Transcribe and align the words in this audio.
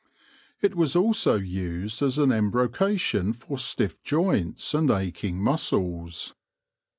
It 0.63 0.73
was 0.75 0.95
also 0.95 1.35
used 1.35 2.01
as 2.01 2.17
an 2.17 2.31
embrocation 2.31 3.33
for 3.33 3.55
stiff 3.55 4.01
joints 4.01 4.73
and 4.73 4.89
aching 4.89 5.39
muscles. 5.39 6.33